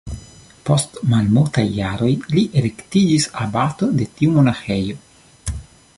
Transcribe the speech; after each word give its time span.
Post 0.69 0.95
malmultaj 1.11 1.65
jaroj 1.75 2.09
li 2.33 2.45
elektiĝis 2.63 3.29
abato 3.45 3.93
de 4.01 4.11
tiu 4.17 4.35
monaĥejo. 4.39 4.99